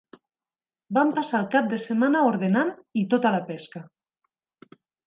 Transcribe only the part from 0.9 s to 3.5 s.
Vam passar el cap de setmana ordenant i tota la